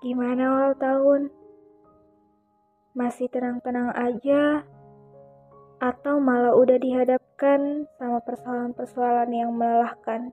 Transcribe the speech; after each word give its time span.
Gimana 0.00 0.48
awal 0.48 0.72
tahun? 0.80 1.28
Masih 2.96 3.28
tenang-tenang 3.28 3.92
aja? 3.92 4.64
Atau 5.76 6.24
malah 6.24 6.56
udah 6.56 6.80
dihadapkan 6.80 7.84
sama 8.00 8.24
persoalan-persoalan 8.24 9.28
yang 9.28 9.52
melelahkan? 9.52 10.32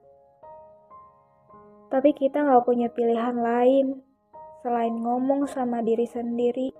Tapi 1.92 2.16
kita 2.16 2.48
nggak 2.48 2.64
punya 2.64 2.88
pilihan 2.88 3.36
lain 3.36 4.00
selain 4.64 4.96
ngomong 4.96 5.44
sama 5.44 5.84
diri 5.84 6.08
sendiri. 6.08 6.72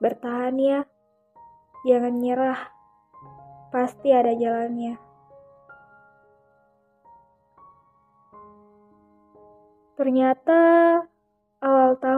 Bertahan 0.00 0.56
ya, 0.56 0.88
jangan 1.84 2.16
nyerah. 2.16 2.72
Pasti 3.68 4.16
ada 4.16 4.32
jalannya. 4.32 4.96
Ternyata 9.92 10.60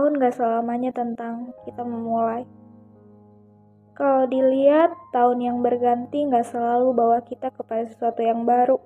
tahun 0.04 0.20
gak 0.20 0.36
selamanya 0.36 0.92
tentang 0.92 1.56
kita 1.64 1.80
memulai. 1.80 2.44
Kalau 3.96 4.28
dilihat, 4.28 4.92
tahun 5.16 5.40
yang 5.40 5.58
berganti 5.64 6.28
gak 6.28 6.44
selalu 6.44 6.92
bawa 6.92 7.24
kita 7.24 7.48
kepada 7.48 7.88
sesuatu 7.88 8.20
yang 8.20 8.44
baru. 8.44 8.76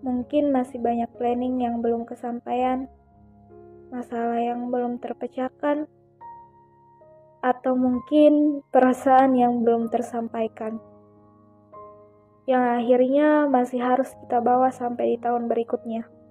Mungkin 0.00 0.56
masih 0.56 0.80
banyak 0.80 1.12
planning 1.20 1.60
yang 1.60 1.84
belum 1.84 2.08
kesampaian, 2.08 2.88
masalah 3.92 4.40
yang 4.40 4.72
belum 4.72 4.96
terpecahkan, 5.04 5.84
atau 7.44 7.76
mungkin 7.76 8.64
perasaan 8.72 9.36
yang 9.36 9.68
belum 9.68 9.92
tersampaikan. 9.92 10.80
Yang 12.48 12.64
akhirnya 12.80 13.52
masih 13.52 13.84
harus 13.84 14.16
kita 14.16 14.40
bawa 14.40 14.72
sampai 14.72 15.12
di 15.12 15.18
tahun 15.20 15.44
berikutnya. 15.44 16.21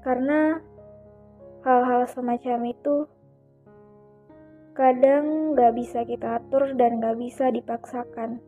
Karena 0.00 0.56
hal-hal 1.60 2.08
semacam 2.08 2.72
itu 2.72 3.04
kadang 4.72 5.52
gak 5.52 5.76
bisa 5.76 6.08
kita 6.08 6.40
atur 6.40 6.72
dan 6.72 7.04
gak 7.04 7.20
bisa 7.20 7.52
dipaksakan. 7.52 8.40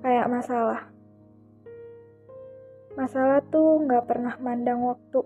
Kayak 0.00 0.30
masalah. 0.32 0.88
Masalah 2.96 3.44
tuh 3.52 3.84
gak 3.84 4.08
pernah 4.08 4.40
mandang 4.40 4.88
waktu. 4.88 5.20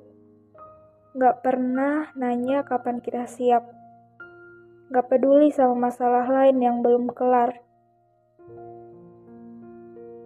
Gak 1.15 1.47
pernah 1.47 2.11
nanya 2.19 2.67
kapan 2.67 2.99
kita 2.99 3.31
siap. 3.31 3.63
Gak 4.91 5.07
peduli 5.07 5.55
sama 5.55 5.89
masalah 5.89 6.27
lain 6.27 6.59
yang 6.59 6.83
belum 6.83 7.15
kelar. 7.15 7.63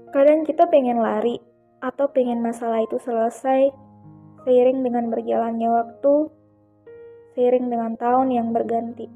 Kadang 0.08 0.48
kita 0.48 0.64
pengen 0.72 1.04
lari 1.04 1.36
atau 1.84 2.08
pengen 2.08 2.41
masalah 2.41 2.80
itu 2.80 2.96
selesai 2.96 3.85
seiring 4.47 4.86
dengan 4.86 5.11
berjalannya 5.11 5.66
waktu, 5.66 6.30
seiring 7.34 7.66
dengan 7.66 7.98
tahun 7.98 8.30
yang 8.30 8.55
berganti. 8.55 9.11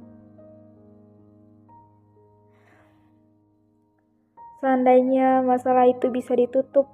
Seandainya 4.58 5.40
masalah 5.40 5.86
itu 5.86 6.10
bisa 6.10 6.34
ditutup 6.34 6.90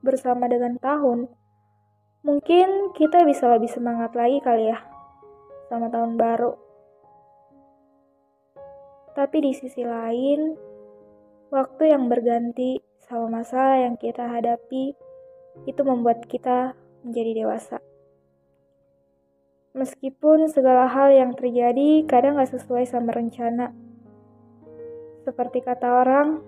bersama 0.00 0.48
dengan 0.48 0.80
tahun, 0.80 1.28
mungkin 2.24 2.96
kita 2.96 3.22
bisa 3.28 3.52
lebih 3.52 3.68
semangat 3.68 4.16
lagi 4.16 4.40
kali 4.40 4.72
ya 4.72 4.80
sama 5.68 5.92
tahun 5.92 6.16
baru. 6.16 6.56
Tapi 9.14 9.36
di 9.44 9.52
sisi 9.54 9.86
lain, 9.86 10.58
waktu 11.54 11.94
yang 11.94 12.10
berganti 12.10 12.82
sama 13.06 13.44
masalah 13.44 13.78
yang 13.78 13.94
kita 13.94 14.26
hadapi 14.26 14.96
itu 15.70 15.82
membuat 15.86 16.26
kita 16.26 16.74
menjadi 17.04 17.44
dewasa. 17.44 17.78
Meskipun 19.74 20.46
segala 20.48 20.86
hal 20.86 21.10
yang 21.10 21.34
terjadi 21.34 22.06
kadang 22.06 22.38
gak 22.38 22.54
sesuai 22.54 22.86
sama 22.86 23.10
rencana. 23.10 23.74
Seperti 25.26 25.66
kata 25.66 26.04
orang, 26.04 26.38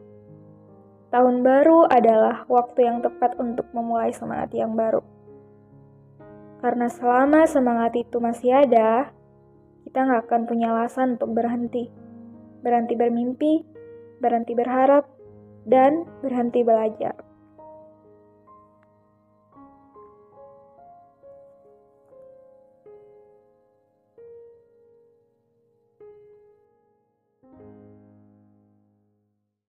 tahun 1.11 1.43
baru 1.43 1.91
adalah 1.91 2.47
waktu 2.47 2.87
yang 2.87 3.03
tepat 3.03 3.34
untuk 3.37 3.66
memulai 3.75 4.15
semangat 4.15 4.55
yang 4.55 4.78
baru. 4.78 5.03
Karena 6.62 6.87
selama 6.87 7.50
semangat 7.50 7.99
itu 7.99 8.22
masih 8.22 8.62
ada, 8.62 9.11
kita 9.83 10.06
gak 10.06 10.31
akan 10.31 10.47
punya 10.47 10.71
alasan 10.71 11.19
untuk 11.19 11.34
berhenti. 11.34 11.91
Berhenti 12.62 12.95
bermimpi, 12.95 13.66
berhenti 14.22 14.55
berharap, 14.55 15.03
dan 15.66 16.06
berhenti 16.22 16.62
belajar. 16.62 17.25